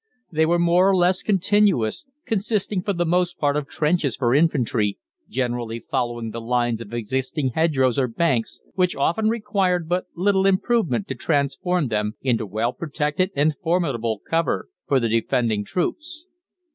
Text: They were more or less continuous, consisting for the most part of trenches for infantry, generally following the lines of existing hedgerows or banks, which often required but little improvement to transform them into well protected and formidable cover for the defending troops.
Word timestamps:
They 0.31 0.47
were 0.47 0.57
more 0.57 0.89
or 0.89 0.95
less 0.95 1.21
continuous, 1.21 2.05
consisting 2.25 2.81
for 2.81 2.91
the 2.93 3.05
most 3.05 3.37
part 3.37 3.55
of 3.55 3.67
trenches 3.67 4.15
for 4.15 4.33
infantry, 4.33 4.97
generally 5.29 5.77
following 5.79 6.31
the 6.31 6.41
lines 6.41 6.81
of 6.81 6.91
existing 6.91 7.49
hedgerows 7.51 7.99
or 7.99 8.07
banks, 8.07 8.61
which 8.73 8.95
often 8.95 9.29
required 9.29 9.87
but 9.87 10.07
little 10.15 10.47
improvement 10.47 11.07
to 11.09 11.13
transform 11.13 11.89
them 11.89 12.15
into 12.23 12.47
well 12.47 12.73
protected 12.73 13.29
and 13.35 13.55
formidable 13.61 14.19
cover 14.27 14.69
for 14.87 14.99
the 14.99 15.07
defending 15.07 15.63
troops. 15.63 16.25